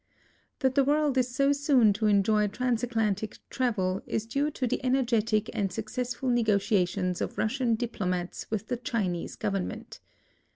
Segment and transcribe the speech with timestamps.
[0.61, 4.83] That the world is so soon to enjoy trans Asiatic travel is due to the
[4.83, 9.99] energetic and successful negotiaticms of Russian diplomats witli the Chinese government.